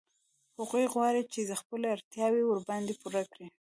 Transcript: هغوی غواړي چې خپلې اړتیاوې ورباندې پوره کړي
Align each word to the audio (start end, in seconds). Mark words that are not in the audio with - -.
هغوی 0.59 0.85
غواړي 0.93 1.21
چې 1.31 1.57
خپلې 1.61 1.85
اړتیاوې 1.95 2.41
ورباندې 2.45 2.93
پوره 3.01 3.23
کړي 3.31 3.47